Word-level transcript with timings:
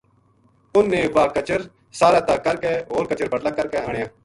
انھ 0.77 0.87
نے 0.93 1.01
واہ 1.15 1.27
کچر 1.35 1.59
ساہر 1.99 2.15
ا 2.19 2.21
تا 2.27 2.35
کر 2.45 2.55
کے 2.63 2.71
ہور 2.89 3.03
کچر 3.09 3.27
بٹلا 3.33 3.49
کر 3.57 3.67
کے 3.71 3.77
آنیا 3.85 4.05